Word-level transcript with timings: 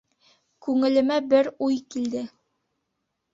Күңелемә 0.67 1.17
бер 1.33 1.51
уй 1.67 1.77
килде. 1.97 2.25